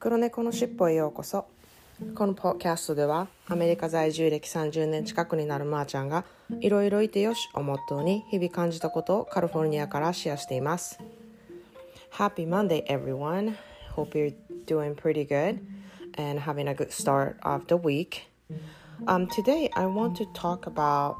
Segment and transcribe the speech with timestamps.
[0.00, 1.46] 黒猫のしっぽへようこそ
[2.14, 6.24] このポッキャストではアメリカ在住歴30年近くになるまーちゃんが
[6.60, 11.00] いろいろいてよしをモットーに日々感じたことをカリフォルニアからシェアしています
[12.12, 13.56] Happy Monday everyone
[13.96, 14.32] Hope you're
[14.66, 15.58] doing pretty good
[16.16, 18.28] and having a good start of the week
[19.08, 21.16] um, Today I want to talk about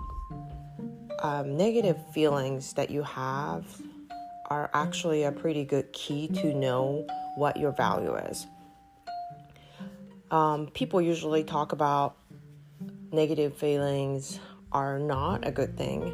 [1.21, 3.65] um, negative feelings that you have
[4.51, 7.05] are actually a pretty good key to know
[7.37, 8.47] what your value is
[10.31, 12.17] um, people usually talk about
[13.13, 14.39] negative feelings
[14.73, 16.13] are not a good thing.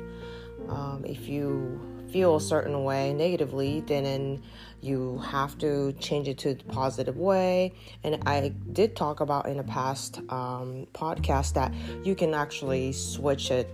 [0.68, 4.40] Um, if you feel a certain way negatively, then
[4.80, 7.72] you have to change it to the positive way.
[8.04, 11.74] And I did talk about in a past um, podcast that
[12.04, 13.68] you can actually switch it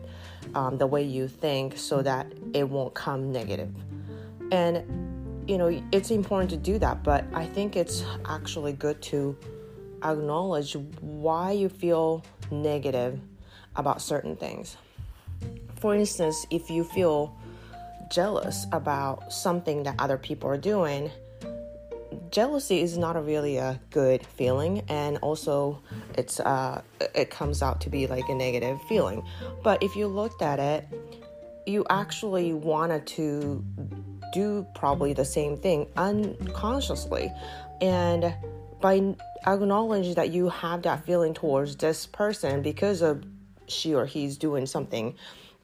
[0.55, 3.75] um, the way you think so that it won't come negative.
[4.51, 4.85] And
[5.47, 9.37] you know, it's important to do that, but I think it's actually good to
[10.03, 13.21] acknowledge why you feel negative
[13.77, 14.77] about certain things.
[15.81, 17.37] For instance, if you feel
[18.11, 21.11] jealous about something that other people are doing,
[22.31, 25.81] jealousy is not a really a good feeling and also
[26.17, 26.81] it's uh
[27.15, 29.25] it comes out to be like a negative feeling.
[29.63, 30.87] But if you looked at it,
[31.67, 33.65] you actually wanted to
[34.33, 37.33] do probably the same thing unconsciously
[37.81, 38.35] and
[38.82, 43.24] by acknowledge that you have that feeling towards this person because of
[43.68, 45.16] she or he's doing something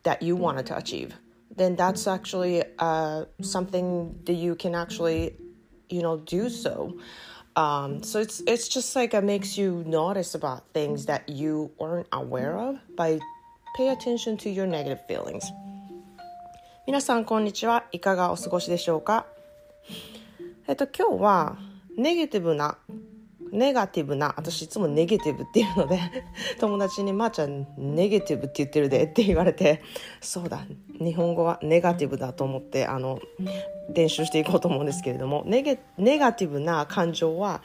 [0.03, 1.14] that you wanted to achieve
[1.56, 5.36] then that's actually uh, something that you can actually
[5.89, 6.97] you know do so
[7.56, 12.08] um, so it's it's just like it makes you notice about things that you weren't
[12.14, 13.20] aware of by
[13.75, 15.44] pay attention to your negative feelings
[16.88, 19.25] 皆さんこんにちはいかがお過ごしでしょうか
[20.67, 21.58] えっと今日は
[21.97, 22.78] ネガティブな
[23.57, 25.99] ネガティブな私いつもネガティブっていうので
[26.61, 29.83] 友達に「まー、あ、ちゃんネガティブって言ってるで」って言われて
[30.21, 30.67] そうだ
[30.99, 33.19] 日本語はネガティブだと思ってあの
[33.89, 37.62] 練習していこうと思うんですけれどもネゲネガティブな感情は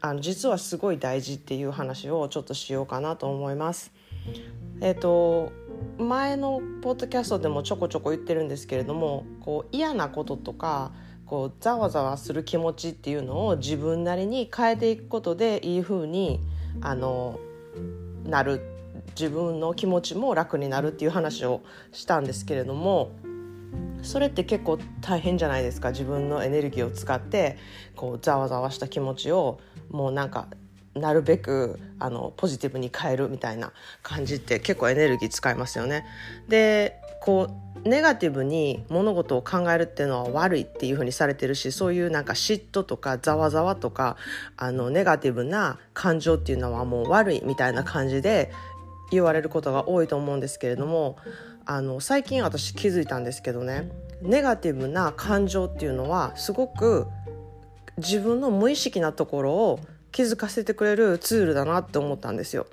[0.00, 3.92] あの実はすごい大事っていう話をちょっとしようかなと思います。
[4.80, 5.52] えっ、ー、と
[5.98, 10.92] 前のポッドキャストでもちょこちょこ言ってるんですけれどもこう嫌なこととか
[11.26, 16.40] こうざわざわする気持ちっていうのを自分なりに変えていくことでいい風に
[16.80, 17.38] あの
[18.24, 18.60] なる
[19.18, 21.62] 自分の気持ちも楽になるっていう話を
[21.92, 23.12] したんですけれども
[24.02, 27.56] それって結構大変じゃないですか自分のエネルギーを使って
[27.94, 29.60] こうざわざわした気持ちを
[29.90, 30.48] もうなんか
[30.94, 33.72] なるべくあのポジティブに変えるみたいな
[34.02, 36.04] 感じって結構エネルギー使いますよね。
[36.48, 37.48] でこ
[37.84, 44.16] うネガティブに物事を考えるっていうのは悪いっていうふうにされてるしそういうなんか嫉妬とかざわざわとか
[44.56, 48.52] あのネガティブな感情っていうのはもう悪いみたいな感じで
[49.10, 51.16] 言われることが多いと思うんですけれども
[51.64, 57.06] あの最近私気づいたんですけどねネガティブな感情っていうのはすごく
[57.98, 59.80] 自分の無意識なところを
[60.12, 62.66] 気づかせてくれるツールだなって思ったんですよ。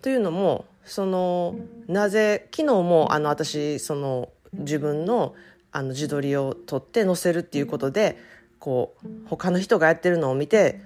[0.00, 1.56] というのもその
[1.86, 5.34] なぜ昨日もあの私その自分の
[5.70, 8.16] あの自撮りを撮って載せるっていうことで
[8.58, 10.80] こう他の人がやってるのを見て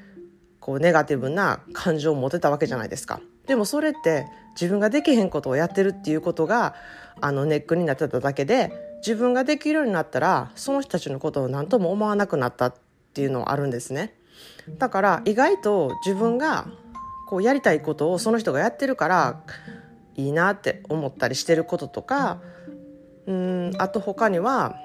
[0.59, 3.21] こうネガティブな感情を持てたわけじゃないですか。
[3.47, 6.75] でもそれって自分ができへんことをやってるっていうことが
[7.21, 12.75] あのネックになってただけで自分ができるようになったらその人たちのことを何とも思わなくなったっ
[13.15, 14.15] ていうのはあるんですね。
[14.79, 16.67] だから意外と自分が
[17.29, 19.41] こうやりたいことをその人がやってるから
[20.17, 22.41] いいなって思ったりしてることとか
[23.27, 24.77] うんあと他には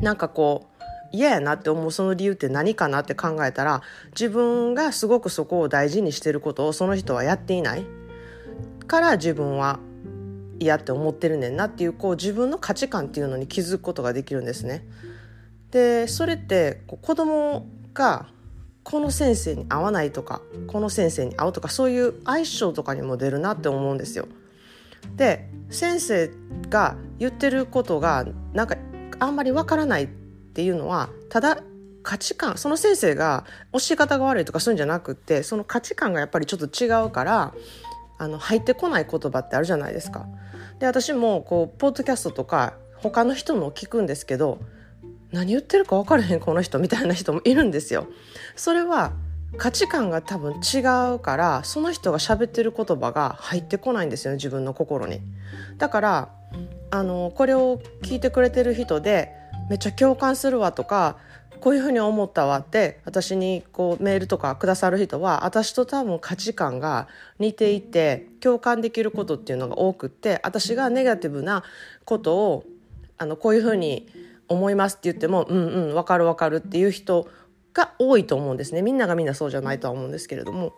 [0.00, 7.86] なんかこう嫌やなって思うその理由って何かなって考えたら自分がすごくそこを大事にしてることをその人はやっていない
[8.86, 9.80] から自分は
[10.60, 14.86] 嫌って思ってるねんなっていうこう自分の価値観っていうのに気づくことができるんですね。
[15.70, 18.26] でそれって子供が
[18.90, 24.26] この先生に合わないとかこの先生に合うとかそういう相性とかにも出るなって思うんですよ。
[25.14, 26.30] で先生
[26.70, 28.24] が言ってることが
[28.54, 28.78] なんか
[29.18, 31.58] あんまりわからないっていうのはただ
[32.02, 33.44] 価値観その先生が
[33.74, 37.52] 教え方が悪いとかそういうんじゃなくってその価値観がやっぱりちょっと違うから
[38.16, 40.26] あの入ってこない言葉ってあるじゃないですか。
[40.78, 44.60] で私もこうポッドキャストとか他の人のを聞くんですけど
[45.32, 48.06] 何言ってるか分からへんこの人みたいな人もいるんですよ。
[48.56, 49.12] それは
[49.56, 50.78] 価値観が多分違
[51.14, 55.20] うからその人が喋ってる言葉が入ってこないんですよね自分の心に。
[55.78, 56.28] だから
[56.90, 59.32] あのこれを聞いてくれてる人で
[59.70, 61.16] めっちゃ共感するわとか
[61.60, 67.08] こういうふうに思ったわって私にこうメールとかくださる人は私と多分価値観が
[67.38, 71.64] 似ていて共感できることっていうのが多くって私がネガティブな
[72.04, 72.64] ことを
[73.18, 74.08] あのこういうふうに
[74.48, 77.28] 思いますって言ってもうんうん分かる分かるっていう人
[77.74, 80.72] が多いと思うんですねみんながみんなそうじゃないとは思うんですけれども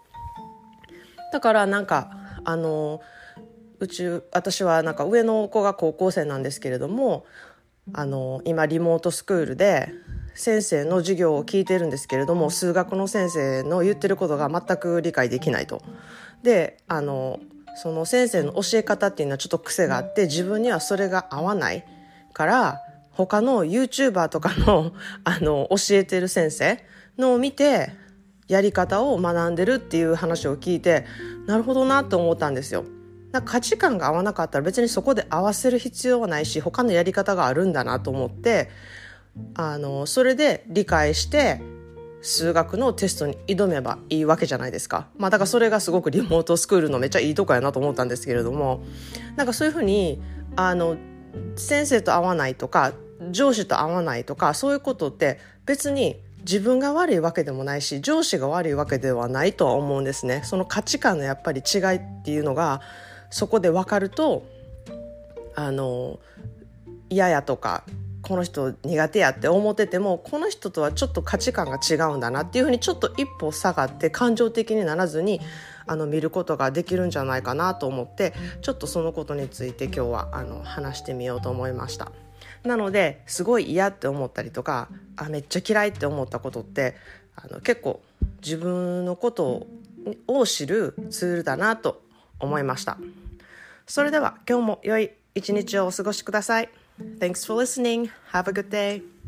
[1.32, 2.10] だからなんか
[2.44, 3.00] あの
[3.78, 7.24] うち私はなんか上の子が高校生なんですけれども
[7.92, 9.92] あの今リモートスクールで
[10.34, 15.82] 先生の授業を聞いてるんですけれども数学の先生の言ってることが全く理解できないと。
[16.42, 17.40] であの
[17.76, 21.84] その先生の教え方っていうのはちょっと癖があって自分にはそれが合わない
[22.32, 22.80] から
[23.26, 24.92] 他の YouTuber とかの
[25.24, 26.82] あの教えてる先生
[27.18, 27.92] のを見て
[28.48, 31.04] やり方を学んでるっていう話を聞いて
[31.46, 32.84] なるほどなと思ったんですよ。
[33.44, 38.70] 価値観が合わなかったら別にそこで合わせる必要はないし他のやり方があるんだなと思って
[39.54, 41.60] あのそれで理解して
[42.22, 45.08] 数学のテストに挑めばいいわけじゃないですか。
[45.16, 48.82] まあだからそれがすごくリモートスクールのめっちゃいいとこやなと思ったんですけれども
[49.36, 50.20] なんかそういうふうに
[50.56, 50.96] あの
[51.56, 52.92] 先生と合わないとか
[53.30, 60.42] 上司と合わないとかそういうことって別に自分が悪いわけでもないし上司が悪いわけではないとは思うんですね。
[60.44, 62.80] その価値観のやっぱり違いっていうのが
[63.30, 64.44] そこで分かると
[65.54, 66.18] あの
[67.10, 67.84] 嫌やとか
[68.22, 75.40] この人苦手やって思っててもこの人とはちょっと価値観が違うんだなっていうふうにちょっと一歩下がって感情的にならずに
[75.86, 82.12] あの見ることができるんじゃないかなと思ってちょっとそのことについて今日はあの話してみようと思いました。
[82.64, 86.94] なのですごい嫌って思ったりとかあめっちゃ嫌いって思ったことって
[87.36, 88.02] あの結構
[88.42, 89.66] 自分のこと
[90.26, 92.02] を知るツールだなと
[92.38, 92.98] 思いました。
[93.86, 96.68] それでは今日も良い一日をお過ごしください。
[97.18, 98.10] Thanks for listening.
[98.32, 99.19] Have a good day.